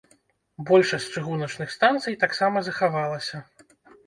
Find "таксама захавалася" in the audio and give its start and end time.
2.25-3.45